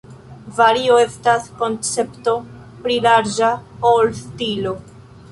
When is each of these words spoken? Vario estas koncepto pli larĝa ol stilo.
Vario 0.59 0.93
estas 1.01 1.43
koncepto 1.59 2.33
pli 2.85 2.95
larĝa 3.07 3.51
ol 3.91 4.09
stilo. 4.21 4.73